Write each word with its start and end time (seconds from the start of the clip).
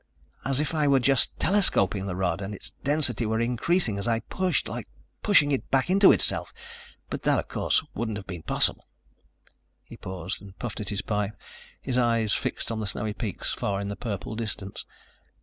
As 0.43 0.59
if 0.59 0.73
I 0.73 0.87
were 0.87 0.99
just 0.99 1.37
telescoping 1.39 2.07
the 2.07 2.15
rod 2.15 2.41
and 2.41 2.55
its 2.55 2.71
density 2.83 3.23
were 3.27 3.39
increasing 3.39 3.99
as 3.99 4.07
I 4.07 4.21
pushed, 4.21 4.67
like 4.67 4.87
pushing 5.21 5.51
it 5.51 5.69
back 5.69 5.91
into 5.91 6.11
itself, 6.11 6.51
but 7.11 7.21
that, 7.21 7.37
of 7.37 7.47
course, 7.49 7.83
wouldn't 7.93 8.17
have 8.17 8.25
been 8.25 8.41
possible." 8.41 8.87
He 9.83 9.97
paused 9.97 10.41
and 10.41 10.57
puffed 10.57 10.79
at 10.79 10.89
his 10.89 11.03
pipe, 11.03 11.33
his 11.83 11.99
eyes 11.99 12.33
fixed 12.33 12.71
on 12.71 12.79
the 12.79 12.87
snowy 12.87 13.13
peaks 13.13 13.53
far 13.53 13.79
in 13.79 13.89
the 13.89 13.95
purple 13.95 14.35
distance. 14.35 14.85